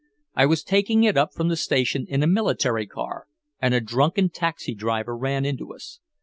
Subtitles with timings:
[0.33, 3.27] I was taking it up from the station in a military car,
[3.61, 5.99] and a drunken taxi driver ran into us.